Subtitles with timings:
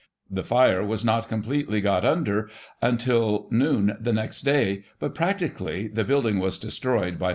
[0.31, 2.49] The fire was not completely got under
[2.81, 7.29] until noon the next day/ but, practically, the building was destroyed by 5 a.